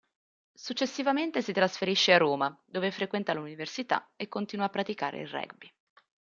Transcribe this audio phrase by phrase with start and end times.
[0.55, 5.71] Successivamente si trasferisce a Roma dove frequenta l'Università e continua a praticare il rugby.